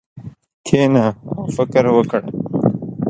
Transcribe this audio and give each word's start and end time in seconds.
کښېنه 0.65 1.05
او 1.31 1.43
فکر 1.55 1.83
وکړه. 1.93 2.21